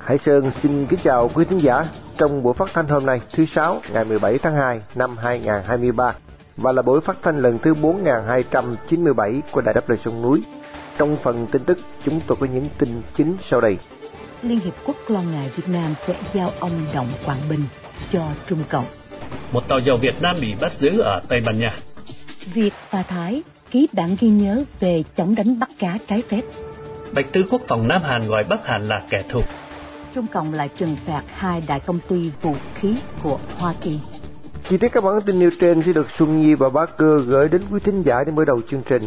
[0.00, 1.84] Hải Sơn xin kính chào quý thính giả
[2.16, 6.14] trong buổi phát thanh hôm nay thứ sáu ngày 17 tháng 2 năm 2023
[6.56, 10.42] và là buổi phát thanh lần thứ 4297 của Đài Đáp Lời Sông Núi.
[10.98, 13.78] Trong phần tin tức, chúng tôi có những tin chính sau đây.
[14.42, 17.62] Liên Hiệp Quốc lo ngại Việt Nam sẽ giao ông Động Quảng Bình
[18.12, 18.84] cho Trung Cộng.
[19.52, 21.76] Một tàu dầu Việt Nam bị bắt giữ ở Tây Ban Nha.
[22.54, 26.40] Việt và Thái ký bản ghi nhớ về chống đánh bắt cá trái phép.
[27.12, 29.40] Bạch Tư Quốc phòng Nam Hàn gọi Bắc Hàn là kẻ thù.
[30.14, 33.98] Trung Cộng lại trừng phạt hai đại công ty vũ khí của Hoa Kỳ.
[34.68, 37.48] Chi tiết các bản tin nêu trên sẽ được Xuân Nhi và Bá Cơ gửi
[37.48, 39.02] đến quý thính giả để mở đầu chương trình.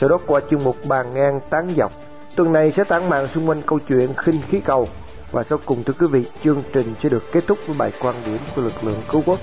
[0.00, 1.92] Sau đó qua chương mục bàn ngang tán dọc,
[2.36, 4.88] tuần này sẽ tản mạn xung quanh câu chuyện khinh khí cầu.
[5.32, 8.14] Và sau cùng thưa quý vị, chương trình sẽ được kết thúc với bài quan
[8.26, 9.40] điểm của lực lượng cứu quốc.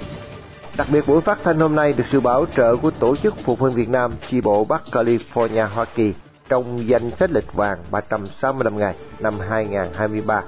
[0.78, 3.60] Đặc biệt buổi phát thanh hôm nay được sự bảo trợ của Tổ chức Phục
[3.60, 6.14] huynh Việt Nam chi bộ Bắc California, Hoa Kỳ
[6.50, 10.44] trong danh sách lịch vàng 365 ngày năm 2023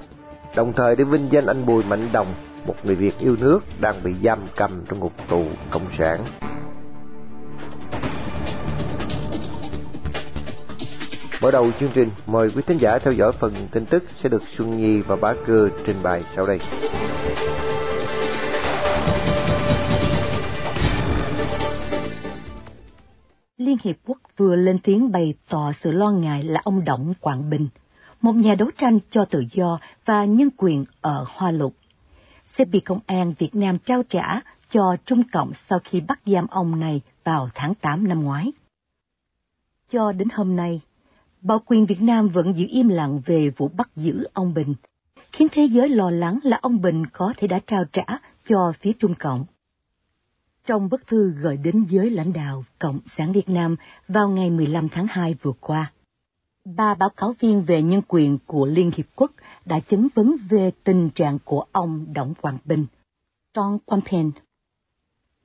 [0.56, 2.28] đồng thời để vinh danh anh Bùi Mạnh Đồng,
[2.68, 6.20] một người Việt yêu nước đang bị giam cầm trong ngục tù cộng sản.
[11.42, 14.42] Mở đầu chương trình, mời quý thính giả theo dõi phần tin tức sẽ được
[14.58, 16.60] Xuân Nhi và Bá Cơ trình bày sau đây.
[23.76, 27.50] Liên Hiệp Quốc vừa lên tiếng bày tỏ sự lo ngại là ông Đổng Quảng
[27.50, 27.68] Bình–
[28.22, 31.76] một nhà đấu tranh cho tự do và nhân quyền ở Hoa Lục,
[32.46, 36.48] sẽ bị công an Việt Nam trao trả cho Trung Cộng sau khi bắt giam
[36.48, 38.52] ông này vào tháng 8 năm ngoái.
[39.90, 40.82] Cho đến hôm nay,
[41.42, 44.76] Bảo quyền Việt Nam vẫn giữ im lặng về vụ bắt giữ ông Bình,
[45.32, 48.06] khiến thế giới lo lắng là ông Bình có thể đã trao trả
[48.48, 49.46] cho phía Trung Cộng.
[50.66, 53.76] Trong bức thư gửi đến giới lãnh đạo Cộng sản Việt Nam
[54.08, 55.92] vào ngày 15 tháng 2 vừa qua,
[56.66, 59.32] ba báo cáo viên về nhân quyền của Liên Hiệp Quốc
[59.66, 62.86] đã chứng vấn về tình trạng của ông Đổng Quang Bình.
[63.54, 64.32] John Quampen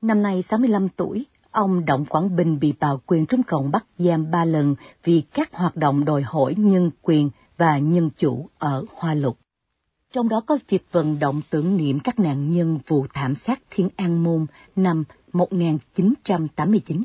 [0.02, 4.30] Năm nay 65 tuổi, ông Đổng Quảng Bình bị bạo quyền Trung Cộng bắt giam
[4.30, 9.14] ba lần vì các hoạt động đòi hỏi nhân quyền và nhân chủ ở Hoa
[9.14, 9.38] Lục.
[10.12, 13.88] Trong đó có việc vận động tưởng niệm các nạn nhân vụ thảm sát Thiên
[13.96, 17.04] An Môn năm 1989.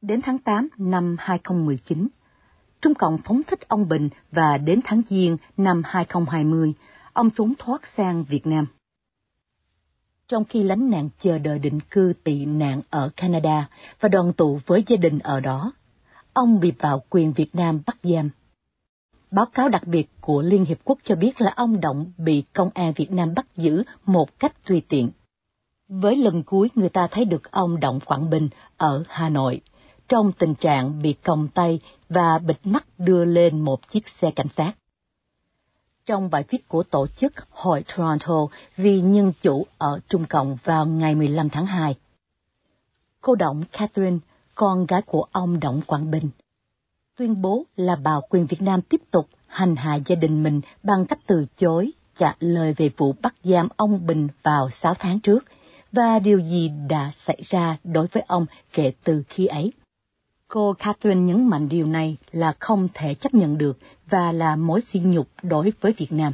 [0.00, 2.08] Đến tháng 8 năm 2019,
[2.80, 6.74] Trung Cộng phóng thích ông Bình và đến tháng Giêng năm 2020,
[7.12, 8.66] ông trốn thoát sang Việt Nam.
[10.28, 13.68] Trong khi lánh nạn chờ đợi định cư tị nạn ở Canada
[14.00, 15.72] và đoàn tụ với gia đình ở đó,
[16.32, 18.30] ông bị bạo quyền Việt Nam bắt giam.
[19.32, 22.70] Báo cáo đặc biệt của Liên Hiệp Quốc cho biết là ông Động bị công
[22.74, 25.10] an Việt Nam bắt giữ một cách tùy tiện.
[25.88, 29.60] Với lần cuối người ta thấy được ông Động Quảng Bình ở Hà Nội
[30.08, 34.48] trong tình trạng bị còng tay và bịt mắt đưa lên một chiếc xe cảnh
[34.56, 34.72] sát.
[36.06, 40.86] Trong bài viết của tổ chức Hội Toronto vì Nhân chủ ở Trung Cộng vào
[40.86, 41.94] ngày 15 tháng 2,
[43.20, 44.18] cô Động Catherine,
[44.54, 46.30] con gái của ông Động Quảng Bình,
[47.18, 51.06] tuyên bố là bảo quyền Việt Nam tiếp tục hành hạ gia đình mình bằng
[51.06, 55.44] cách từ chối trả lời về vụ bắt giam ông Bình vào 6 tháng trước
[55.92, 59.72] và điều gì đã xảy ra đối với ông kể từ khi ấy.
[60.48, 63.78] Cô Catherine nhấn mạnh điều này là không thể chấp nhận được
[64.10, 66.32] và là mối sỉ nhục đối với Việt Nam.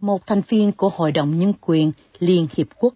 [0.00, 2.94] Một thành viên của Hội đồng Nhân quyền Liên Hiệp Quốc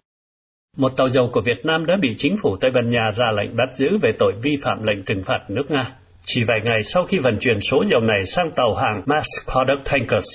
[0.77, 3.55] một tàu dầu của Việt Nam đã bị chính phủ Tây Ban Nha ra lệnh
[3.55, 5.95] bắt giữ về tội vi phạm lệnh trừng phạt nước Nga,
[6.29, 9.85] chỉ vài ngày sau khi vận chuyển số dầu này sang tàu hàng Mass Product
[9.85, 10.27] Tankers.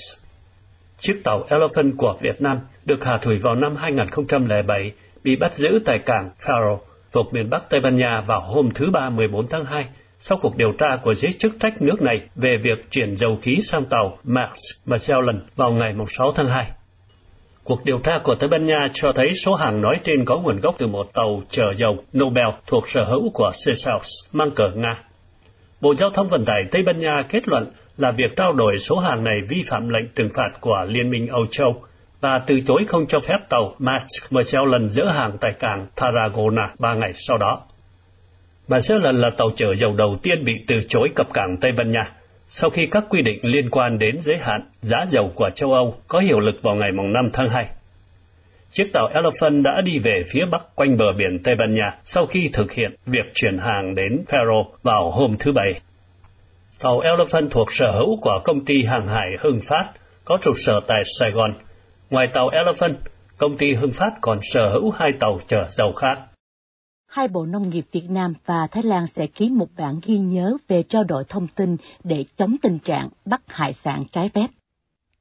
[0.99, 4.91] Chiếc tàu Elephant của Việt Nam được hạ thủy vào năm 2007
[5.23, 6.77] bị bắt giữ tại cảng Faro
[7.11, 9.85] thuộc miền Bắc Tây Ban Nha vào hôm thứ Ba 14 tháng 2,
[10.19, 13.57] sau cuộc điều tra của giới chức trách nước này về việc chuyển dầu khí
[13.61, 14.49] sang tàu Max
[14.85, 16.65] Magellan vào ngày 6 tháng 2.
[17.63, 20.59] Cuộc điều tra của Tây Ban Nha cho thấy số hàng nói trên có nguồn
[20.59, 25.03] gốc từ một tàu chở dầu Nobel thuộc sở hữu của Seychelles mang cờ Nga.
[25.83, 28.97] Bộ Giao thông Vận tải Tây Ban Nha kết luận là việc trao đổi số
[28.97, 31.83] hàng này vi phạm lệnh trừng phạt của Liên minh Âu Châu
[32.21, 36.93] và từ chối không cho phép tàu Maersk Magellan dỡ hàng tại cảng Tarragona ba
[36.93, 37.61] ngày sau đó.
[38.67, 42.11] Magellan là tàu chở dầu đầu tiên bị từ chối cập cảng Tây Ban Nha
[42.47, 45.95] sau khi các quy định liên quan đến giới hạn giá dầu của châu Âu
[46.07, 47.67] có hiệu lực vào ngày 5 tháng 2.
[48.75, 52.25] Chiếc tàu Elephant đã đi về phía bắc quanh bờ biển Tây Ban Nha sau
[52.25, 55.81] khi thực hiện việc chuyển hàng đến Faro vào hôm thứ Bảy.
[56.79, 59.91] Tàu Elephant thuộc sở hữu của công ty hàng hải Hưng Phát,
[60.25, 61.53] có trụ sở tại Sài Gòn.
[62.09, 62.95] Ngoài tàu Elephant,
[63.37, 66.19] công ty Hưng Phát còn sở hữu hai tàu chở dầu khác.
[67.07, 70.57] Hai Bộ Nông nghiệp Việt Nam và Thái Lan sẽ ký một bản ghi nhớ
[70.67, 74.47] về trao đổi thông tin để chống tình trạng bắt hải sản trái phép.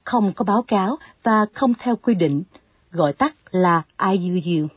[0.04, 2.42] Không có báo cáo và không theo quy định,
[2.92, 4.68] gọi tắt là IUU.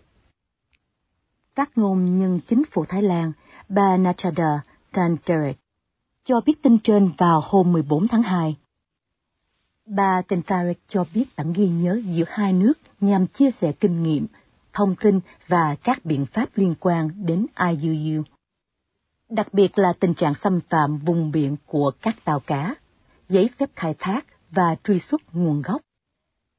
[1.56, 3.32] Các ngôn nhân chính phủ Thái Lan,
[3.70, 5.58] bà Nachada Tanderek,
[6.26, 8.56] cho biết tin trên vào hôm 14 tháng 2.
[9.86, 14.28] Bà Tanderek cho biết bản ghi nhớ giữa hai nước nhằm chia sẻ kinh nghiệm,
[14.74, 18.24] thông tin và các biện pháp liên quan đến IUU.
[19.30, 22.76] Đặc biệt là tình trạng xâm phạm vùng biển của các tàu cá,
[23.30, 25.82] giấy phép khai thác và truy xuất nguồn gốc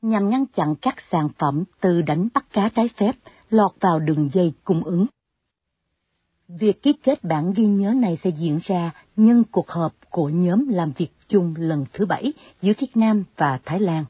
[0.08, 3.12] nhằm ngăn chặn các sản phẩm từ đánh bắt cá trái phép
[3.50, 5.06] lọt vào đường dây cung ứng.
[6.48, 10.68] Việc ký kết bản ghi nhớ này sẽ diễn ra nhân cuộc họp của nhóm
[10.68, 14.04] làm việc chung lần thứ bảy giữa Việt Nam và Thái Lan,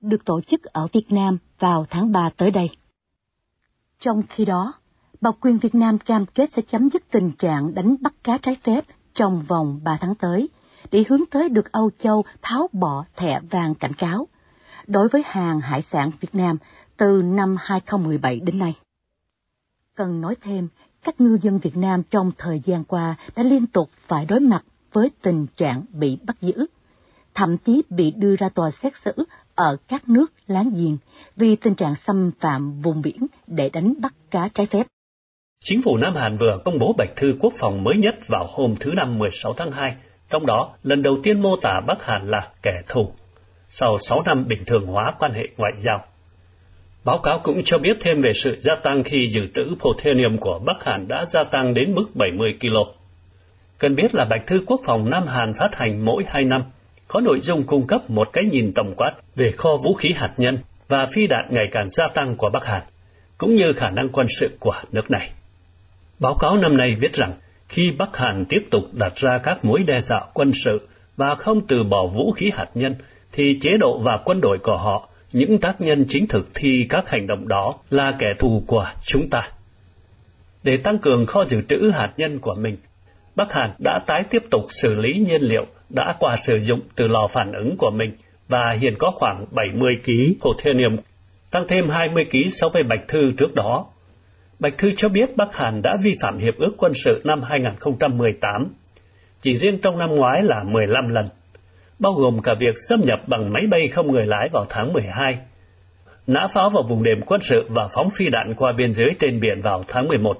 [0.00, 2.70] được tổ chức ở Việt Nam vào tháng 3 tới đây.
[4.00, 4.72] Trong khi đó,
[5.20, 8.56] Bảo quyền Việt Nam cam kết sẽ chấm dứt tình trạng đánh bắt cá trái
[8.62, 8.84] phép
[9.14, 10.48] trong vòng 3 tháng tới,
[10.90, 14.26] để hướng tới được Âu Châu tháo bỏ thẻ vàng cảnh cáo
[14.90, 16.56] đối với hàng hải sản Việt Nam
[16.96, 18.74] từ năm 2017 đến nay.
[19.96, 20.68] Cần nói thêm,
[21.04, 24.64] các ngư dân Việt Nam trong thời gian qua đã liên tục phải đối mặt
[24.92, 26.66] với tình trạng bị bắt giữ,
[27.34, 29.12] thậm chí bị đưa ra tòa xét xử
[29.54, 30.96] ở các nước láng giềng
[31.36, 34.86] vì tình trạng xâm phạm vùng biển để đánh bắt cá trái phép.
[35.64, 38.74] Chính phủ Nam Hàn vừa công bố bạch thư quốc phòng mới nhất vào hôm
[38.80, 39.96] thứ Năm 16 tháng 2,
[40.30, 43.12] trong đó lần đầu tiên mô tả Bắc Hàn là kẻ thù
[43.70, 46.04] sau 6 năm bình thường hóa quan hệ ngoại giao.
[47.04, 50.60] Báo cáo cũng cho biết thêm về sự gia tăng khi dự trữ plutonium của
[50.66, 52.76] Bắc Hàn đã gia tăng đến mức 70 kg.
[53.78, 56.62] Cần biết là Bạch Thư Quốc phòng Nam Hàn phát hành mỗi 2 năm,
[57.08, 60.32] có nội dung cung cấp một cái nhìn tổng quát về kho vũ khí hạt
[60.36, 60.58] nhân
[60.88, 62.82] và phi đạn ngày càng gia tăng của Bắc Hàn,
[63.38, 65.30] cũng như khả năng quân sự của nước này.
[66.18, 67.32] Báo cáo năm nay viết rằng,
[67.68, 71.66] khi Bắc Hàn tiếp tục đặt ra các mối đe dọa quân sự và không
[71.68, 72.94] từ bỏ vũ khí hạt nhân,
[73.32, 77.08] thì chế độ và quân đội của họ, những tác nhân chính thực thi các
[77.08, 79.48] hành động đó là kẻ thù của chúng ta.
[80.62, 82.76] Để tăng cường kho dự trữ hạt nhân của mình,
[83.36, 87.08] Bắc Hàn đã tái tiếp tục xử lý nhiên liệu đã qua sử dụng từ
[87.08, 88.12] lò phản ứng của mình
[88.48, 90.96] và hiện có khoảng 70 kg plutonium,
[91.50, 93.86] tăng thêm 20 kg so với Bạch Thư trước đó.
[94.58, 98.74] Bạch Thư cho biết Bắc Hàn đã vi phạm hiệp ước quân sự năm 2018,
[99.42, 101.26] chỉ riêng trong năm ngoái là 15 lần
[102.00, 105.38] bao gồm cả việc xâm nhập bằng máy bay không người lái vào tháng 12,
[106.26, 109.40] nã pháo vào vùng đệm quân sự và phóng phi đạn qua biên giới trên
[109.40, 110.36] biển vào tháng 11.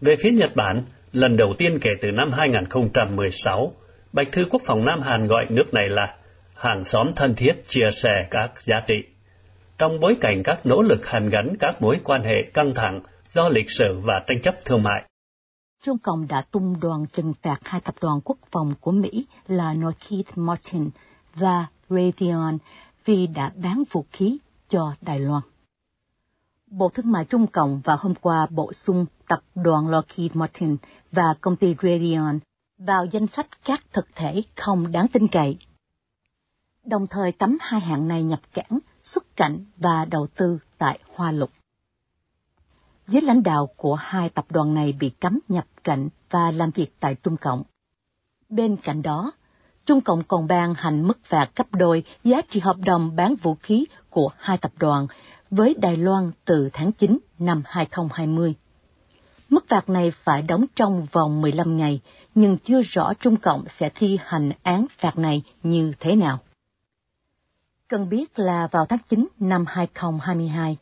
[0.00, 3.72] Về phía Nhật Bản, lần đầu tiên kể từ năm 2016,
[4.12, 6.14] Bạch Thư Quốc phòng Nam Hàn gọi nước này là
[6.56, 8.94] hàng xóm thân thiết chia sẻ các giá trị.
[9.78, 13.48] Trong bối cảnh các nỗ lực hàn gắn các mối quan hệ căng thẳng do
[13.48, 15.02] lịch sử và tranh chấp thương mại,
[15.82, 19.74] Trung Cộng đã tung đoàn trừng phạt hai tập đoàn quốc phòng của Mỹ là
[19.74, 20.90] Lockheed Martin
[21.34, 22.58] và Raytheon
[23.04, 25.42] vì đã bán vũ khí cho Đài Loan.
[26.66, 30.76] Bộ Thương mại Trung Cộng vào hôm qua bổ sung tập đoàn Lockheed Martin
[31.12, 32.38] và công ty Raytheon
[32.78, 35.58] vào danh sách các thực thể không đáng tin cậy.
[36.84, 41.32] Đồng thời cấm hai hãng này nhập cảng, xuất cảnh và đầu tư tại Hoa
[41.32, 41.50] Lục
[43.06, 46.94] với lãnh đạo của hai tập đoàn này bị cấm nhập cảnh và làm việc
[47.00, 47.62] tại Trung Cộng.
[48.48, 49.32] Bên cạnh đó,
[49.86, 53.54] Trung Cộng còn ban hành mức phạt cấp đôi giá trị hợp đồng bán vũ
[53.54, 55.06] khí của hai tập đoàn
[55.50, 58.54] với Đài Loan từ tháng 9 năm 2020.
[59.48, 62.00] Mức phạt này phải đóng trong vòng 15 ngày,
[62.34, 66.38] nhưng chưa rõ Trung Cộng sẽ thi hành án phạt này như thế nào.
[67.88, 70.76] Cần biết là vào tháng 9 năm 2022,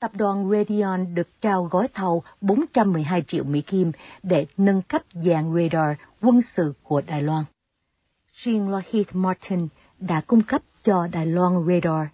[0.00, 3.92] tập đoàn Raytheon được trao gói thầu 412 triệu Mỹ Kim
[4.22, 7.44] để nâng cấp dạng radar quân sự của Đài Loan.
[8.32, 12.08] Riêng Lockheed Martin đã cung cấp cho Đài Loan radar,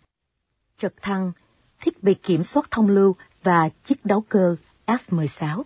[0.79, 1.33] trực thăng,
[1.81, 5.63] thiết bị kiểm soát thông lưu và chiếc đấu cơ F-16.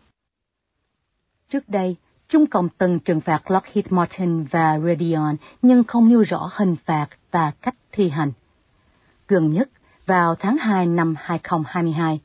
[1.48, 1.96] Trước đây,
[2.28, 7.08] Trung Cộng từng trừng phạt Lockheed Martin và Raytheon nhưng không nêu rõ hình phạt
[7.30, 8.32] và cách thi hành.
[9.28, 9.68] Gần nhất,
[10.10, 12.20] vào tháng 2 năm 2022.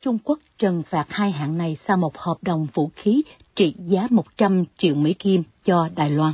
[0.00, 3.22] Trung Quốc trừng phạt hai hãng này sau một hợp đồng vũ khí
[3.54, 6.32] trị giá 100 triệu Mỹ Kim cho Đài Loan.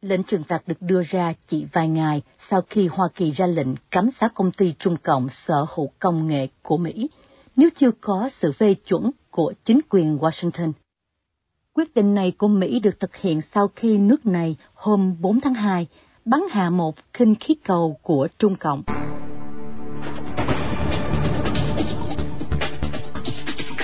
[0.00, 3.68] Lệnh trừng phạt được đưa ra chỉ vài ngày sau khi Hoa Kỳ ra lệnh
[3.90, 7.08] cấm sát công ty Trung Cộng sở hữu công nghệ của Mỹ
[7.56, 10.72] nếu chưa có sự phê chuẩn của chính quyền Washington.
[11.72, 15.54] Quyết định này của Mỹ được thực hiện sau khi nước này hôm 4 tháng
[15.54, 15.86] 2
[16.24, 18.82] bắn hạ một khinh khí cầu của Trung Cộng.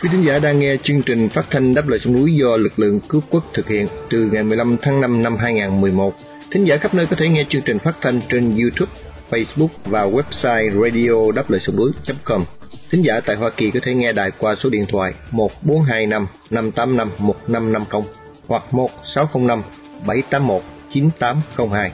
[0.03, 2.79] Quý thính giả đang nghe chương trình phát thanh đáp lời sông núi do lực
[2.79, 6.15] lượng cứu quốc thực hiện từ ngày 15 tháng 5 năm 2011.
[6.51, 8.93] Thính giả khắp nơi có thể nghe chương trình phát thanh trên YouTube,
[9.31, 12.45] Facebook và website radio đáp lời sông núi.com.
[12.91, 17.11] Thính giả tại Hoa Kỳ có thể nghe đài qua số điện thoại 1425 585
[17.19, 18.03] 1550
[18.47, 19.63] hoặc 1605
[20.07, 20.63] 781
[20.93, 21.93] 9802.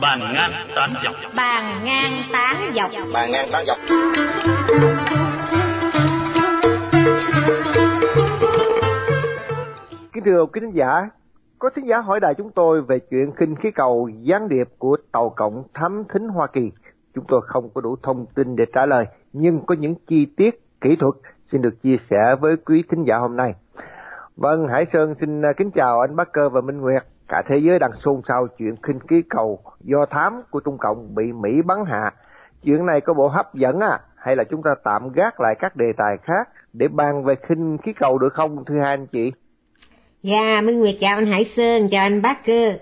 [0.00, 3.78] Bàn ngang tán dọc Bàn ngang tán dọc Bàn ngang tán dọc
[10.12, 11.08] Kính thưa quý thính giả,
[11.58, 14.96] có thính giả hỏi đài chúng tôi về chuyện khinh khí cầu gián điệp của
[15.12, 16.70] tàu cộng thám thính Hoa Kỳ.
[17.14, 20.60] Chúng tôi không có đủ thông tin để trả lời, nhưng có những chi tiết
[20.80, 21.14] kỹ thuật
[21.52, 23.54] xin được chia sẻ với quý thính giả hôm nay.
[24.36, 27.02] Vâng, Hải Sơn xin kính chào anh Bắc Cơ và Minh Nguyệt.
[27.28, 31.14] Cả thế giới đang xôn xao chuyện khinh khí cầu do thám của Trung Cộng
[31.14, 32.10] bị Mỹ bắn hạ.
[32.64, 33.98] Chuyện này có bộ hấp dẫn à?
[34.16, 37.78] Hay là chúng ta tạm gác lại các đề tài khác để bàn về khinh
[37.82, 39.32] khí cầu được không thưa hai anh chị?
[40.22, 42.72] Dạ, Minh Nguyệt chào anh Hải Sơn, chào anh Bác Cơ.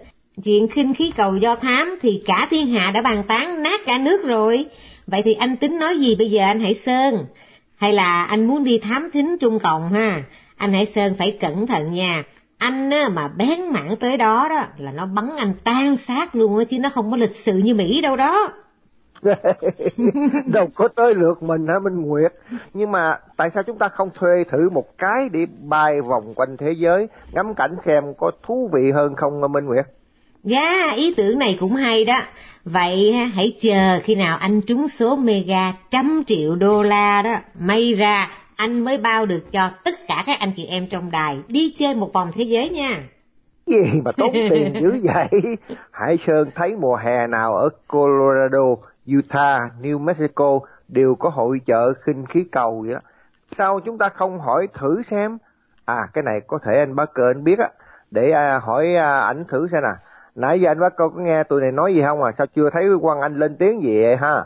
[0.45, 3.99] Chuyện khinh khí cầu do thám thì cả thiên hạ đã bàn tán nát cả
[3.99, 4.67] nước rồi.
[5.07, 7.27] Vậy thì anh tính nói gì bây giờ anh Hải Sơn?
[7.77, 10.23] Hay là anh muốn đi thám thính Trung Cộng ha?
[10.57, 12.23] Anh Hải Sơn phải cẩn thận nha.
[12.65, 16.59] Anh á, mà bén mảng tới đó đó là nó bắn anh tan xác luôn
[16.59, 18.53] á chứ nó không có lịch sự như Mỹ đâu đó.
[20.47, 22.33] đâu có tới lượt mình hả Minh Nguyệt
[22.75, 26.57] nhưng mà tại sao chúng ta không thuê thử một cái để bay vòng quanh
[26.57, 29.85] thế giới ngắm cảnh xem có thú vị hơn không Minh Nguyệt
[30.45, 32.21] Dạ, ý tưởng này cũng hay đó.
[32.65, 37.95] Vậy hãy chờ khi nào anh trúng số mega trăm triệu đô la đó, may
[37.95, 41.75] ra anh mới bao được cho tất cả các anh chị em trong đài đi
[41.79, 43.03] chơi một vòng thế giới nha.
[43.67, 45.57] gì mà tốn tiền dữ vậy.
[45.91, 48.77] Hải Sơn thấy mùa hè nào ở Colorado
[49.19, 53.01] Utah New Mexico đều có hội chợ khinh khí cầu vậy đó.
[53.59, 55.39] Sao chúng ta không hỏi thử xem?
[55.85, 57.69] À cái này có thể anh bác cơ anh biết á.
[58.11, 59.93] Để à, hỏi à, ảnh thử xem nè.
[60.35, 62.33] Nãy giờ anh bác cơ có nghe tụi này nói gì không à?
[62.39, 64.45] Sao chưa thấy quan anh lên tiếng gì vậy ha?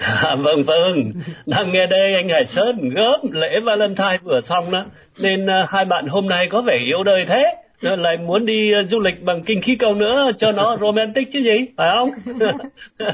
[0.00, 1.12] À, vâng vâng,
[1.46, 4.84] đang nghe đây anh Hải Sơn gớm lễ Valentine vừa xong đó,
[5.18, 7.44] nên uh, hai bạn hôm nay có vẻ yếu đời thế,
[7.80, 11.28] Rồi lại muốn đi uh, du lịch bằng kinh khí cầu nữa cho nó romantic
[11.32, 12.10] chứ gì, phải không?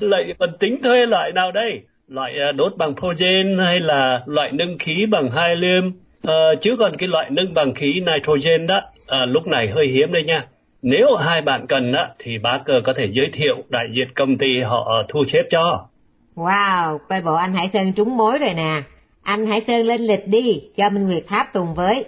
[0.00, 1.80] lại còn tính thuê loại nào đây?
[2.08, 5.92] Loại uh, đốt bằng progen hay là loại nâng khí bằng helium?
[6.28, 8.80] Uh, chứ còn cái loại nâng bằng khí nitrogen đó,
[9.22, 10.44] uh, lúc này hơi hiếm đây nha.
[10.82, 14.38] Nếu hai bạn cần á, thì bác cơ có thể giới thiệu đại diện công
[14.38, 15.88] ty họ thu xếp cho.
[16.36, 18.82] Wow, coi bộ anh Hải Sơn trúng mối rồi nè.
[19.22, 22.04] Anh Hải Sơn lên lịch đi, cho Minh Nguyệt Tháp tùng với.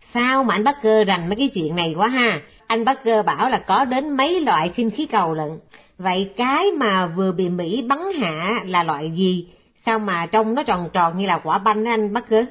[0.00, 2.40] Sao mà anh Bắc Cơ rành mấy cái chuyện này quá ha?
[2.66, 5.58] Anh Bắc Cơ bảo là có đến mấy loại khinh khí cầu lận.
[5.98, 9.48] Vậy cái mà vừa bị Mỹ bắn hạ là loại gì?
[9.86, 12.44] Sao mà trông nó tròn tròn như là quả banh đó anh Bắc Cơ?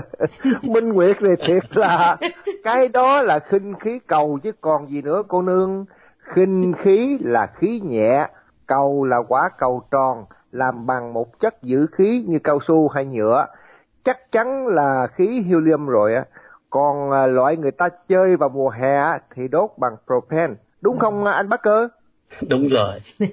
[0.62, 2.16] Minh Nguyệt này thiệt là
[2.64, 5.84] cái đó là khinh khí cầu chứ còn gì nữa cô nương
[6.34, 8.26] khinh khí là khí nhẹ
[8.66, 13.04] cầu là quả cầu tròn làm bằng một chất giữ khí như cao su hay
[13.04, 13.46] nhựa
[14.04, 16.24] chắc chắn là khí helium rồi á
[16.70, 21.24] còn à, loại người ta chơi vào mùa hè thì đốt bằng propane đúng không
[21.24, 21.88] anh Bắc Cơ
[22.48, 22.98] Đúng rồi.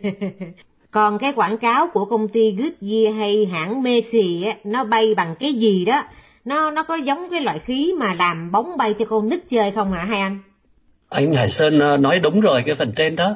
[0.92, 5.36] Còn cái quảng cáo của công ty Goodyear hay hãng Macy á, nó bay bằng
[5.40, 6.04] cái gì đó?
[6.46, 9.72] Nó nó có giống cái loại khí mà làm bóng bay cho con nít chơi
[9.72, 10.40] không hả hai anh?
[11.10, 13.36] Anh Hải Sơn ờ, nói đúng rồi cái phần trên đó.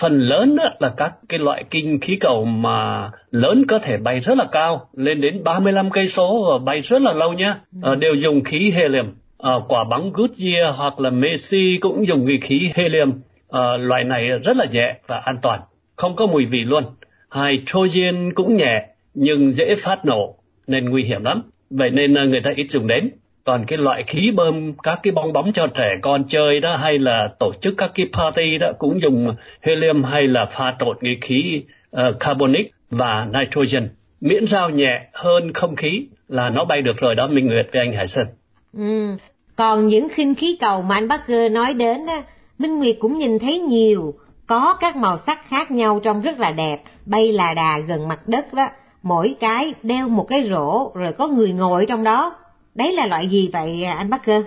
[0.00, 4.38] Phần lớn là các cái loại kinh khí cầu mà lớn có thể bay rất
[4.38, 7.60] là cao, lên đến 35 cây số và bay rất là lâu nhá.
[7.82, 9.06] Ờ, đều dùng khí helium.
[9.38, 13.12] Ờ, quả bóng Goodyear hoặc là Macy cũng dùng cái khí helium.
[13.48, 15.60] Ờ, loại này rất là nhẹ và an toàn,
[15.96, 16.84] không có mùi vị luôn.
[17.34, 20.34] Hydrogen cũng nhẹ nhưng dễ phát nổ
[20.66, 21.42] nên nguy hiểm lắm.
[21.70, 23.10] Vậy nên người ta ít dùng đến.
[23.48, 26.98] Còn cái loại khí bơm các cái bong bóng cho trẻ con chơi đó hay
[26.98, 31.18] là tổ chức các cái party đó cũng dùng helium hay là pha trộn cái
[31.20, 31.62] khí
[31.96, 33.88] uh, carbonic và nitrogen.
[34.20, 37.82] Miễn sao nhẹ hơn không khí là nó bay được rồi đó Minh Nguyệt với
[37.82, 38.26] anh Hải Sơn.
[38.76, 39.16] Ừ.
[39.56, 42.22] Còn những khinh khí cầu mà anh Bắc Cơ nói đến á,
[42.58, 44.14] Minh Nguyệt cũng nhìn thấy nhiều.
[44.46, 48.20] có các màu sắc khác nhau trông rất là đẹp, bay là đà gần mặt
[48.26, 48.68] đất đó,
[49.02, 52.34] mỗi cái đeo một cái rổ rồi có người ngồi trong đó.
[52.78, 54.42] Đấy là loại gì vậy à, anh Parker?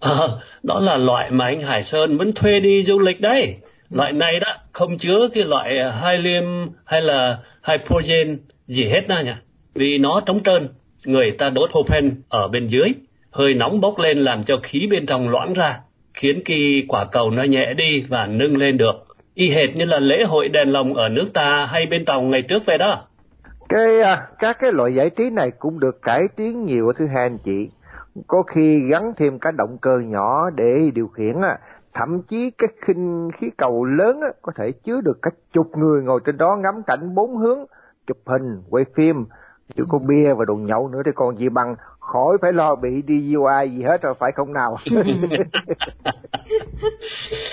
[0.00, 0.18] À,
[0.62, 3.56] đó là loại mà anh Hải Sơn vẫn thuê đi du lịch đấy.
[3.90, 9.32] Loại này đó không chứa cái loại helium hay là hydrogen gì hết nha nhỉ.
[9.74, 10.68] Vì nó trống trơn,
[11.04, 12.88] người ta đốt propane ở bên dưới,
[13.30, 15.78] hơi nóng bốc lên làm cho khí bên trong loãng ra,
[16.14, 19.06] khiến cái quả cầu nó nhẹ đi và nâng lên được.
[19.34, 22.42] Y hệt như là lễ hội đèn lồng ở nước ta hay bên tàu ngày
[22.42, 23.02] trước vậy đó.
[23.72, 27.22] Cái à, các cái loại giải trí này cũng được cải tiến nhiều thứ hai
[27.22, 27.70] anh chị.
[28.26, 31.58] Có khi gắn thêm cả động cơ nhỏ để điều khiển á,
[31.94, 36.02] thậm chí cái khinh khí cầu lớn á, có thể chứa được cả chục người
[36.02, 37.58] ngồi trên đó ngắm cảnh bốn hướng,
[38.06, 39.24] chụp hình, quay phim,
[39.76, 41.76] chứ có bia và đồ nhậu nữa thì còn gì bằng.
[41.98, 44.76] Khỏi phải lo bị DUI gì hết rồi phải không nào?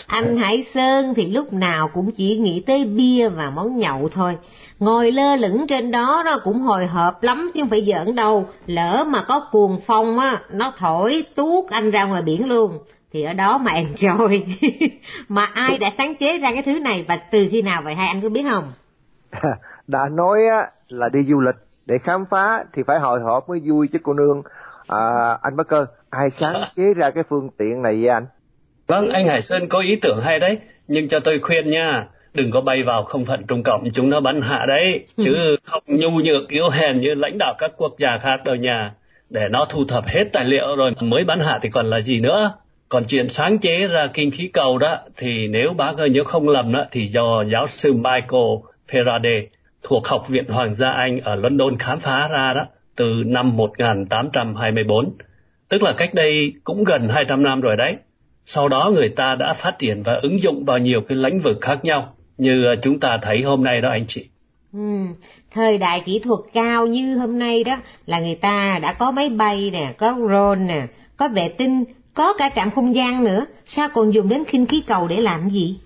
[0.08, 4.38] Anh Hải Sơn thì lúc nào cũng chỉ nghĩ tới bia và món nhậu thôi
[4.80, 8.46] ngồi lơ lửng trên đó nó cũng hồi hộp lắm chứ không phải giỡn đâu.
[8.66, 12.80] Lỡ mà có cuồng phong á nó thổi tuốt anh ra ngoài biển luôn.
[13.14, 14.42] Thì ở đó mà enjoy.
[15.30, 17.96] Mà ai đã sáng chế ra cái thứ này và từ khi nào vậy?
[17.96, 18.72] Hai anh có biết không?
[19.88, 21.56] Đã nói á là đi du lịch.
[21.86, 24.42] Để khám phá thì phải hồi hộp mới vui chứ cô nương.
[24.88, 28.26] À, anh Bắc Cơ ai sáng chế ra cái phương tiện này vậy anh?
[28.88, 30.60] Vâng anh Hải Sơn có ý tưởng hay đấy.
[30.88, 34.20] Nhưng cho tôi khuyên nha đừng có bay vào không phận trung cộng chúng nó
[34.20, 35.06] bắn hạ đấy.
[35.18, 38.92] Chứ không nhu nhược yếu hèn như lãnh đạo các quốc gia khác đâu nhà
[39.30, 42.20] để nó thu thập hết tài liệu rồi mới bắn hạ thì còn là gì
[42.20, 42.52] nữa?
[42.90, 46.50] Còn chuyện sáng chế ra kinh khí cầu đó thì nếu bác ơi nhớ không
[46.50, 48.50] lầm đó thì do giáo sư Michael
[48.92, 49.46] Faraday
[49.84, 55.14] thuộc Học viện Hoàng gia Anh ở London khám phá ra đó từ năm 1824,
[55.70, 57.96] tức là cách đây cũng gần 200 năm rồi đấy.
[58.46, 61.58] Sau đó người ta đã phát triển và ứng dụng vào nhiều cái lĩnh vực
[61.62, 64.30] khác nhau như chúng ta thấy hôm nay đó anh chị.
[64.74, 64.80] Ừ,
[65.52, 69.30] thời đại kỹ thuật cao như hôm nay đó là người ta đã có máy
[69.30, 73.90] bay nè, có drone nè, có vệ tinh, có cả trạm không gian nữa, sao
[73.94, 75.80] còn dùng đến khinh khí cầu để làm gì?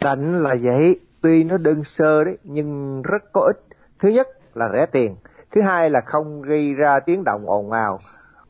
[0.00, 3.76] Đành là vậy, tuy nó đơn sơ đấy nhưng rất có ích.
[4.00, 5.16] Thứ nhất là rẻ tiền,
[5.54, 7.98] thứ hai là không gây ra tiếng động ồn ào.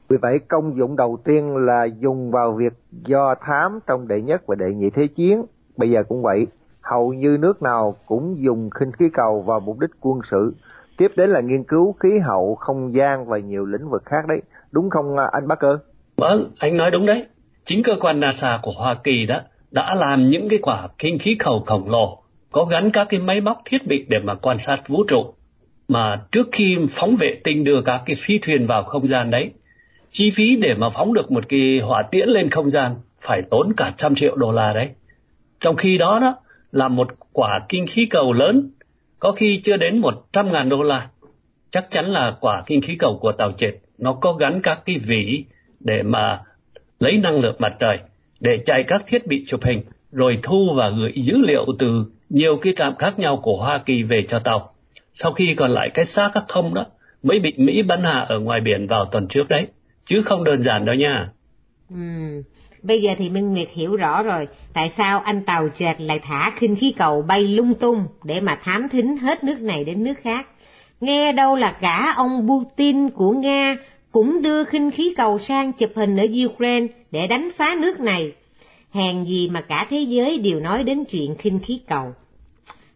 [0.09, 4.43] Vì vậy công dụng đầu tiên là dùng vào việc do thám trong đệ nhất
[4.47, 5.45] và đệ nhị thế chiến.
[5.77, 6.47] Bây giờ cũng vậy,
[6.83, 10.55] hầu như nước nào cũng dùng khinh khí cầu vào mục đích quân sự.
[10.97, 14.43] Tiếp đến là nghiên cứu khí hậu, không gian và nhiều lĩnh vực khác đấy.
[14.73, 15.79] Đúng không à, anh bác Cơ?
[16.17, 17.25] Vâng, anh nói đúng đấy.
[17.65, 19.41] Chính cơ quan NASA của Hoa Kỳ đó
[19.71, 23.41] đã làm những cái quả kinh khí cầu khổng lồ có gắn các cái máy
[23.41, 25.25] móc thiết bị để mà quan sát vũ trụ.
[25.89, 29.51] Mà trước khi phóng vệ tinh đưa các cái phi thuyền vào không gian đấy,
[30.11, 33.73] chi phí để mà phóng được một cái hỏa tiễn lên không gian phải tốn
[33.77, 34.91] cả trăm triệu đô la đấy.
[35.61, 36.37] Trong khi đó đó
[36.73, 38.71] là một quả kinh khí cầu lớn,
[39.19, 41.09] có khi chưa đến một trăm ngàn đô la.
[41.71, 44.99] Chắc chắn là quả kinh khí cầu của tàu trệt nó có gắn các cái
[44.99, 45.45] vỉ
[45.81, 46.41] để mà
[46.99, 47.99] lấy năng lượng mặt trời
[48.41, 49.83] để chạy các thiết bị chụp hình
[50.13, 54.03] rồi thu và gửi dữ liệu từ nhiều cái trạm khác nhau của Hoa Kỳ
[54.03, 54.75] về cho tàu.
[55.15, 56.85] Sau khi còn lại cái xác các thông đó
[57.23, 59.67] mới bị Mỹ bắn hạ ở ngoài biển vào tuần trước đấy,
[60.05, 61.31] chứ không đơn giản đâu nha.
[61.91, 61.97] Ừ,
[62.83, 66.53] bây giờ thì Minh Nguyệt hiểu rõ rồi, tại sao anh tàu trệt lại thả
[66.57, 70.15] khinh khí cầu bay lung tung để mà thám thính hết nước này đến nước
[70.23, 70.47] khác.
[71.01, 73.77] Nghe đâu là cả ông Putin của Nga
[74.13, 78.33] cũng đưa khinh khí cầu sang chụp hình ở Ukraine để đánh phá nước này.
[78.91, 82.13] Hèn gì mà cả thế giới đều nói đến chuyện khinh khí cầu.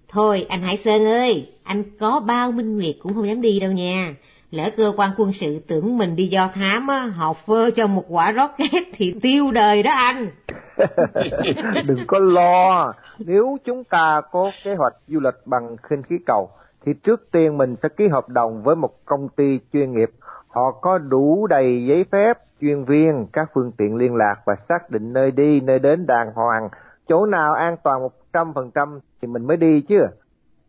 [0.08, 3.72] Thôi, anh Hải Sơn ơi, anh có bao minh nguyệt cũng không dám đi đâu
[3.72, 4.14] nha.
[4.50, 8.04] Lỡ cơ quan quân sự tưởng mình đi do thám á, học phơ cho một
[8.08, 10.28] quả rocket thì tiêu đời đó anh.
[11.86, 16.50] Đừng có lo, nếu chúng ta có kế hoạch du lịch bằng khinh khí cầu,
[16.84, 20.10] thì trước tiên mình sẽ ký hợp đồng với một công ty chuyên nghiệp.
[20.48, 24.90] Họ có đủ đầy giấy phép, chuyên viên, các phương tiện liên lạc và xác
[24.90, 26.68] định nơi đi, nơi đến đàng hoàng.
[27.08, 29.98] Chỗ nào an toàn một trăm phần trăm thì mình mới đi chứ.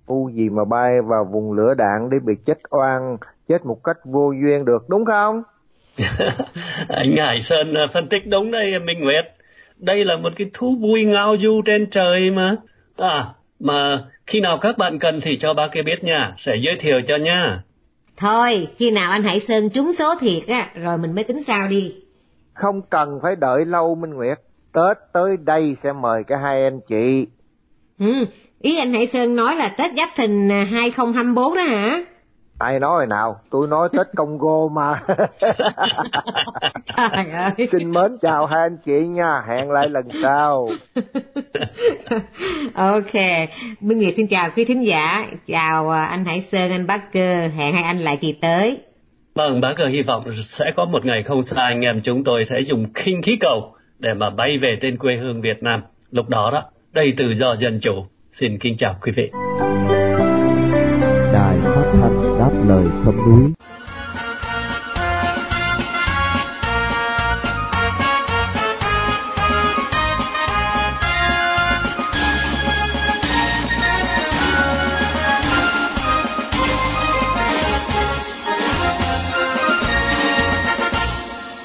[0.05, 3.97] U gì mà bay vào vùng lửa đạn để bị chết oan, chết một cách
[4.03, 5.43] vô duyên được, đúng không?
[6.87, 9.25] Anh Hải Sơn à, phân tích đúng đây Minh Nguyệt.
[9.77, 12.55] Đây là một cái thú vui ngao du trên trời mà.
[12.97, 13.25] À,
[13.59, 17.01] mà khi nào các bạn cần thì cho ba kia biết nha, sẽ giới thiệu
[17.07, 17.63] cho nha.
[18.17, 21.67] Thôi, khi nào anh Hải Sơn trúng số thiệt á, rồi mình mới tính sao
[21.67, 21.95] đi.
[22.53, 24.37] Không cần phải đợi lâu Minh Nguyệt.
[24.73, 27.27] Tết tới đây sẽ mời cả hai anh chị.
[27.99, 28.25] Ừ,
[28.61, 32.03] ý anh Hải Sơn nói là Tết Giáp Thìn 2024 đó hả?
[32.59, 35.01] Ai nói rồi nào, tôi nói Tết Congo mà.
[37.71, 40.69] Xin mến chào hai anh chị nha, hẹn lại lần sau.
[42.73, 43.13] ok,
[43.81, 47.47] Minh Nguyệt xin chào quý thính giả, chào à, anh Hải Sơn, anh Bắc Cơ,
[47.57, 48.77] hẹn hai anh lại kỳ tới.
[49.35, 52.45] Vâng, bác cơ hy vọng sẽ có một ngày không xa anh em chúng tôi
[52.45, 55.83] sẽ dùng khinh khí cầu để mà bay về trên quê hương Việt Nam.
[56.11, 58.05] Lúc đó đó, đầy tự do dân chủ.
[58.31, 59.31] Xin kính chào quý vị.
[61.33, 61.66] Đài
[62.47, 63.53] đáp lời sông núi.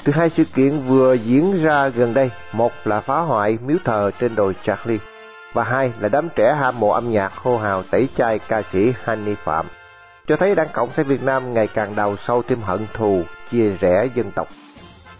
[0.05, 4.11] Từ hai sự kiện vừa diễn ra gần đây, một là phá hoại miếu thờ
[4.19, 4.99] trên đồi Charlie,
[5.53, 8.93] và hai là đám trẻ ham mộ âm nhạc hô hào tẩy chay ca sĩ
[9.03, 9.65] Hanni Phạm,
[10.27, 13.69] cho thấy Đảng Cộng sản Việt Nam ngày càng đào sâu thêm hận thù, chia
[13.69, 14.47] rẽ dân tộc.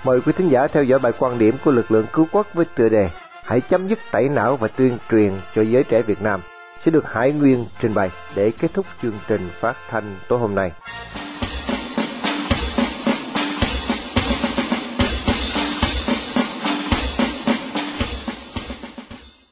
[0.04, 2.66] Mời quý thính giả theo dõi bài quan điểm của lực lượng cứu quốc với
[2.76, 3.10] tựa đề
[3.44, 6.42] Hãy chấm dứt tẩy não và tuyên truyền cho giới trẻ Việt Nam
[6.86, 10.56] sẽ được Hải Nguyên trình bày để kết thúc chương trình phát thanh tối hôm
[10.56, 10.72] nay.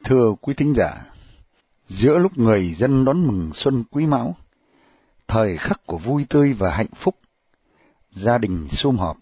[0.03, 0.91] Thưa quý thính giả,
[1.87, 4.35] giữa lúc người dân đón mừng xuân quý mão,
[5.31, 7.15] thời khắc của vui tươi và hạnh phúc,
[8.11, 9.17] gia đình sum họp,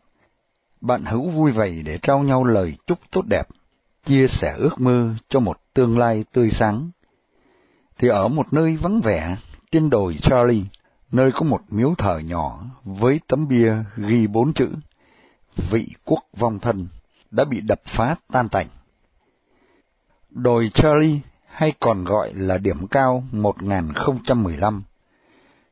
[0.82, 3.48] bạn hữu vui vầy để trao nhau lời chúc tốt đẹp,
[4.06, 6.90] chia sẻ ước mơ cho một tương lai tươi sáng.
[7.98, 9.36] Thì ở một nơi vắng vẻ
[9.72, 10.64] trên đồi Charlie,
[11.12, 14.70] nơi có một miếu thờ nhỏ với tấm bia ghi bốn chữ
[15.72, 16.88] Vị quốc vong thân
[17.32, 18.68] đã bị đập phá tan tành.
[20.30, 24.84] Đồi Charlie hay còn gọi là điểm cao 1015,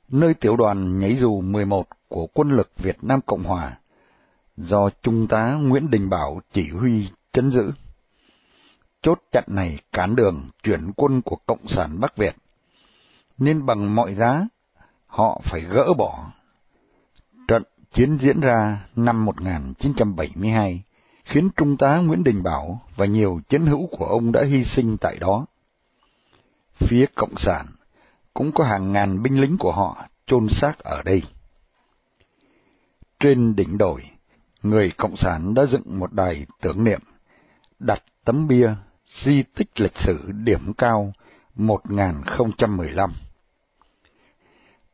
[0.09, 3.77] nơi tiểu đoàn nhảy dù 11 của quân lực Việt Nam Cộng Hòa,
[4.57, 7.71] do Trung tá Nguyễn Đình Bảo chỉ huy chấn giữ.
[9.01, 12.35] Chốt chặn này cản đường chuyển quân của Cộng sản Bắc Việt,
[13.37, 14.47] nên bằng mọi giá
[15.07, 16.31] họ phải gỡ bỏ.
[17.47, 20.83] Trận chiến diễn ra năm 1972
[21.25, 24.97] khiến Trung tá Nguyễn Đình Bảo và nhiều chiến hữu của ông đã hy sinh
[24.97, 25.45] tại đó.
[26.75, 27.65] Phía Cộng sản
[28.37, 31.23] cũng có hàng ngàn binh lính của họ chôn xác ở đây.
[33.19, 34.03] Trên đỉnh đồi,
[34.63, 36.99] người Cộng sản đã dựng một đài tưởng niệm,
[37.79, 38.69] đặt tấm bia
[39.07, 41.13] di tích lịch sử điểm cao
[41.55, 43.13] 1015.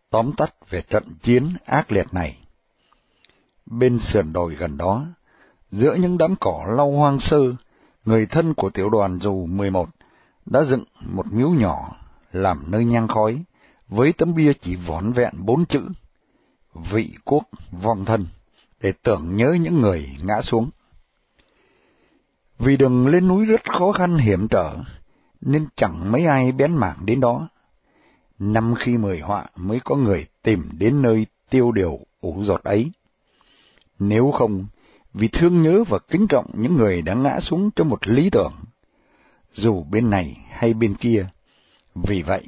[0.10, 2.38] Tóm tắt về trận chiến ác liệt này.
[3.66, 5.06] Bên sườn đồi gần đó,
[5.72, 7.40] giữa những đám cỏ lau hoang sơ,
[8.06, 9.90] người thân của tiểu đoàn dù 11
[10.46, 12.03] đã dựng một miếu nhỏ
[12.34, 13.44] làm nơi nhang khói,
[13.88, 15.82] với tấm bia chỉ vỏn vẹn bốn chữ,
[16.92, 18.26] vị quốc vong thân,
[18.82, 20.70] để tưởng nhớ những người ngã xuống.
[22.60, 24.76] Vì đường lên núi rất khó khăn hiểm trở,
[25.42, 27.50] nên chẳng mấy ai bén mảng đến đó.
[28.40, 32.92] Năm khi mười họa mới có người tìm đến nơi tiêu điều ủ giọt ấy.
[34.00, 34.66] Nếu không,
[35.14, 38.54] vì thương nhớ và kính trọng những người đã ngã xuống cho một lý tưởng,
[39.54, 41.28] dù bên này hay bên kia.
[41.96, 42.48] Vì vậy,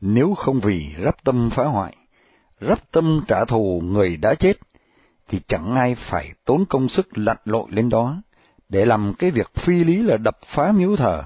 [0.00, 1.96] nếu không vì rắp tâm phá hoại,
[2.60, 4.58] rắp tâm trả thù người đã chết,
[5.28, 8.22] thì chẳng ai phải tốn công sức lặn lội lên đó
[8.68, 11.24] để làm cái việc phi lý là đập phá miếu thờ,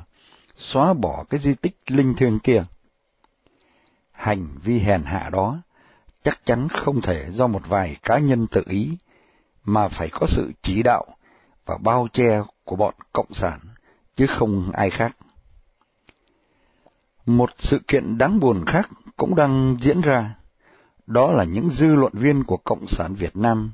[0.57, 2.65] xóa bỏ cái di tích linh thiêng kia.
[4.13, 5.59] Hành vi hèn hạ đó
[6.23, 8.97] chắc chắn không thể do một vài cá nhân tự ý,
[9.65, 11.07] mà phải có sự chỉ đạo
[11.67, 13.59] và bao che của bọn Cộng sản,
[14.17, 15.17] chứ không ai khác.
[17.27, 20.35] Một sự kiện đáng buồn khác cũng đang diễn ra,
[21.07, 23.73] đó là những dư luận viên của Cộng sản Việt Nam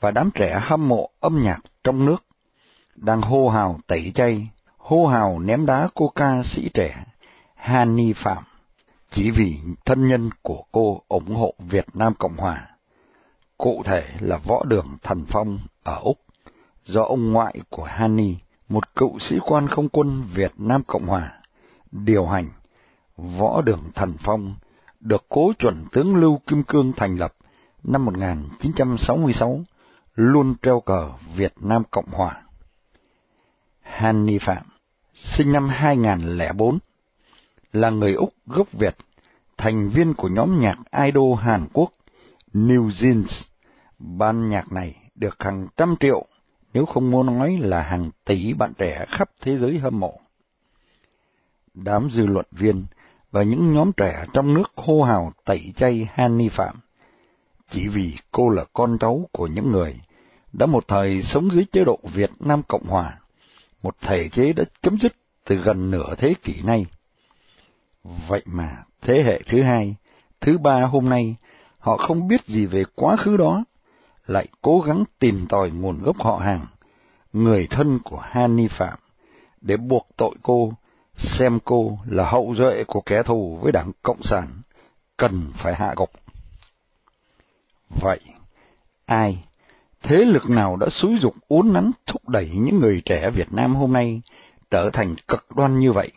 [0.00, 2.24] và đám trẻ hâm mộ âm nhạc trong nước
[2.96, 7.04] đang hô hào tẩy chay, hô hào ném đá cô ca sĩ trẻ
[7.54, 8.44] Hani Phạm
[9.10, 12.66] chỉ vì thân nhân của cô ủng hộ Việt Nam Cộng Hòa.
[13.58, 16.18] Cụ thể là võ đường Thần Phong ở Úc,
[16.84, 18.36] do ông ngoại của Hani,
[18.68, 21.32] một cựu sĩ quan không quân Việt Nam Cộng Hòa,
[21.92, 22.48] điều hành
[23.16, 24.54] võ đường Thần Phong
[25.00, 27.34] được cố chuẩn tướng Lưu Kim Cương thành lập
[27.84, 29.60] năm 1966,
[30.14, 32.42] luôn treo cờ Việt Nam Cộng Hòa.
[33.80, 34.66] han ni Phạm,
[35.14, 36.78] sinh năm 2004,
[37.72, 38.96] là người Úc gốc Việt,
[39.56, 41.92] thành viên của nhóm nhạc idol Hàn Quốc
[42.54, 43.44] New Jeans.
[43.98, 46.26] Ban nhạc này được hàng trăm triệu,
[46.72, 50.20] nếu không muốn nói là hàng tỷ bạn trẻ khắp thế giới hâm mộ.
[51.74, 52.84] Đám dư luận viên
[53.36, 56.76] và những nhóm trẻ trong nước hô hào tẩy chay Hany Phạm,
[57.70, 60.00] chỉ vì cô là con cháu của những người
[60.52, 63.18] đã một thời sống dưới chế độ Việt Nam Cộng Hòa,
[63.82, 65.12] một thể chế đã chấm dứt
[65.44, 66.86] từ gần nửa thế kỷ nay.
[68.28, 69.96] Vậy mà thế hệ thứ hai,
[70.40, 71.36] thứ ba hôm nay,
[71.78, 73.64] họ không biết gì về quá khứ đó,
[74.26, 76.66] lại cố gắng tìm tòi nguồn gốc họ hàng,
[77.32, 78.98] người thân của Hani Phạm,
[79.60, 80.72] để buộc tội cô,
[81.16, 84.46] xem cô là hậu duệ của kẻ thù với đảng Cộng sản,
[85.16, 86.10] cần phải hạ gục.
[88.00, 88.20] Vậy,
[89.06, 89.44] ai,
[90.02, 93.74] thế lực nào đã xúi dục uốn nắn thúc đẩy những người trẻ Việt Nam
[93.74, 94.22] hôm nay
[94.70, 96.12] trở thành cực đoan như vậy?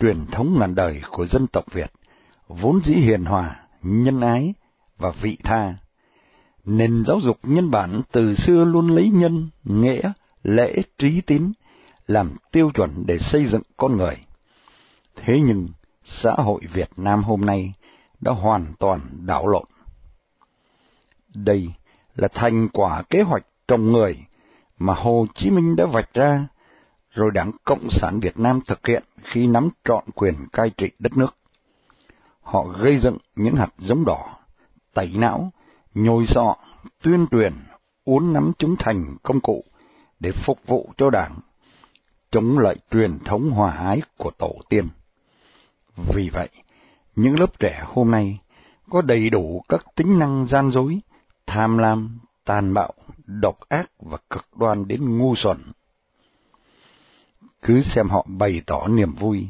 [0.00, 1.92] Truyền thống ngàn đời của dân tộc Việt,
[2.48, 4.54] vốn dĩ hiền hòa, nhân ái
[4.98, 5.74] và vị tha.
[6.64, 11.52] Nền giáo dục nhân bản từ xưa luôn lấy nhân, nghĩa, lễ, trí tín
[12.06, 14.16] làm tiêu chuẩn để xây dựng con người.
[15.16, 15.68] Thế nhưng,
[16.04, 17.72] xã hội Việt Nam hôm nay
[18.20, 19.64] đã hoàn toàn đảo lộn.
[21.34, 21.74] Đây
[22.14, 24.18] là thành quả kế hoạch trồng người
[24.78, 26.46] mà Hồ Chí Minh đã vạch ra,
[27.10, 31.16] rồi Đảng Cộng sản Việt Nam thực hiện khi nắm trọn quyền cai trị đất
[31.16, 31.36] nước.
[32.42, 34.38] Họ gây dựng những hạt giống đỏ,
[34.94, 35.52] tẩy não,
[35.94, 36.56] nhồi sọ,
[37.02, 37.52] tuyên truyền,
[38.04, 39.64] uốn nắm chúng thành công cụ
[40.20, 41.40] để phục vụ cho Đảng,
[42.34, 44.88] chống lại truyền thống hòa ái của tổ tiên.
[45.96, 46.48] Vì vậy,
[47.16, 48.38] những lớp trẻ hôm nay
[48.90, 51.00] có đầy đủ các tính năng gian dối,
[51.46, 52.92] tham lam, tàn bạo,
[53.26, 55.58] độc ác và cực đoan đến ngu xuẩn.
[57.62, 59.48] Cứ xem họ bày tỏ niềm vui,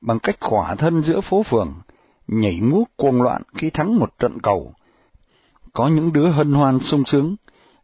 [0.00, 1.74] bằng cách khỏa thân giữa phố phường,
[2.28, 4.74] nhảy múa cuồng loạn khi thắng một trận cầu.
[5.72, 7.36] Có những đứa hân hoan sung sướng,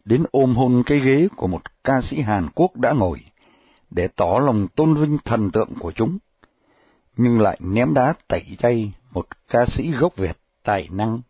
[0.05, 3.21] đến ôm hôn cái ghế của một ca sĩ Hàn Quốc đã ngồi,
[3.91, 6.19] để tỏ lòng tôn vinh thần tượng của chúng,
[7.17, 11.21] nhưng lại ném đá tẩy chay một ca sĩ gốc Việt tài năng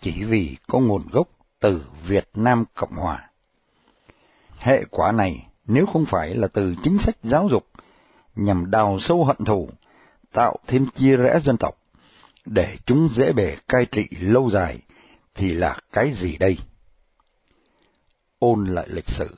[0.00, 1.28] chỉ vì có nguồn gốc
[1.60, 3.30] từ Việt Nam Cộng Hòa.
[4.58, 7.66] Hệ quả này nếu không phải là từ chính sách giáo dục
[8.36, 9.68] nhằm đào sâu hận thù,
[10.32, 11.78] tạo thêm chia rẽ dân tộc,
[12.44, 14.78] để chúng dễ bề cai trị lâu dài,
[15.34, 16.58] thì là cái gì đây?
[18.38, 19.36] Ôn lại lịch sử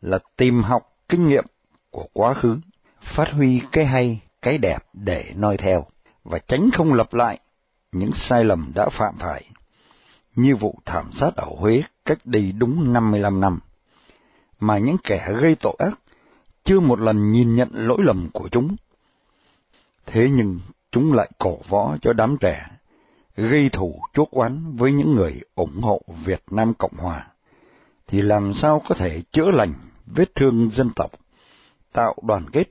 [0.00, 1.44] là tìm học kinh nghiệm
[1.90, 2.58] của quá khứ,
[3.00, 5.86] phát huy cái hay, cái đẹp để noi theo,
[6.24, 7.38] và tránh không lặp lại
[7.92, 9.44] những sai lầm đã phạm phải,
[10.34, 13.58] như vụ thảm sát ở Huế cách đây đúng 55 năm,
[14.60, 15.98] mà những kẻ gây tội ác
[16.64, 18.76] chưa một lần nhìn nhận lỗi lầm của chúng.
[20.06, 20.60] Thế nhưng
[20.92, 22.66] chúng lại cổ võ cho đám trẻ,
[23.36, 27.26] gây thù chuốc oán với những người ủng hộ Việt Nam Cộng Hòa,
[28.06, 29.74] thì làm sao có thể chữa lành
[30.06, 31.10] vết thương dân tộc,
[31.98, 32.64] tạo đoàn kết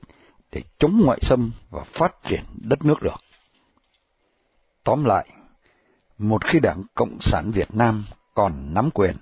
[0.52, 3.20] để chống ngoại xâm và phát triển đất nước được.
[4.84, 5.28] Tóm lại,
[6.18, 9.16] một khi Đảng Cộng sản Việt Nam còn nắm quyền,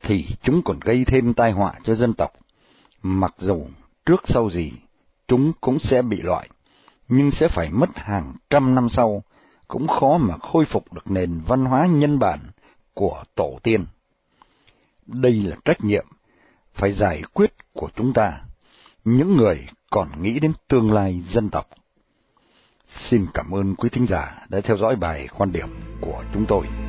[0.00, 2.32] thì chúng còn gây thêm tai họa cho dân tộc,
[3.02, 3.66] mặc dù
[4.06, 4.72] trước sau gì
[5.26, 6.48] chúng cũng sẽ bị loại,
[7.08, 9.22] nhưng sẽ phải mất hàng trăm năm sau,
[9.68, 12.38] cũng khó mà khôi phục được nền văn hóa nhân bản
[12.94, 13.84] của tổ tiên.
[15.06, 16.06] Đây là trách nhiệm
[16.74, 18.40] phải giải quyết của chúng ta,
[19.04, 21.68] những người còn nghĩ đến tương lai dân tộc.
[22.86, 25.68] Xin cảm ơn quý thính giả đã theo dõi bài quan điểm
[26.00, 26.87] của chúng tôi.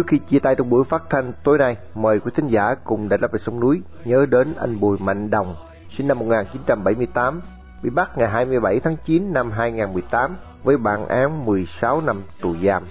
[0.00, 3.08] Trước khi chia tay trong buổi phát thanh tối nay, mời quý thính giả cùng
[3.08, 5.56] Đại đáp về sông núi nhớ đến anh Bùi Mạnh Đồng,
[5.96, 7.40] sinh năm 1978,
[7.82, 12.82] bị bắt ngày 27 tháng 9 năm 2018 với bản án 16 năm tù giam.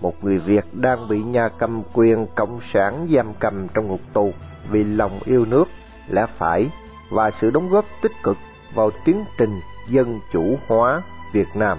[0.00, 4.32] Một người Việt đang bị nhà cầm quyền cộng sản giam cầm trong ngục tù
[4.70, 5.68] vì lòng yêu nước,
[6.08, 6.70] lẽ phải
[7.10, 8.36] và sự đóng góp tích cực
[8.74, 11.78] vào tiến trình dân chủ hóa Việt Nam.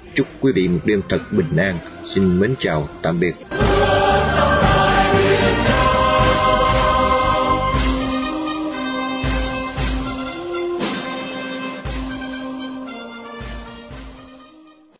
[0.15, 1.75] Chúc quý vị một đêm thật bình an.
[2.15, 3.33] Xin mến chào, tạm biệt.